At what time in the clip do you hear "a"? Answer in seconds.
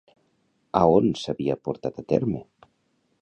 0.79-0.81, 2.03-2.05